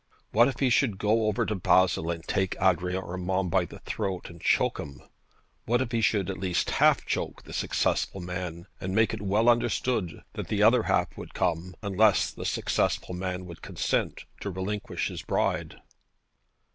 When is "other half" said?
10.63-11.15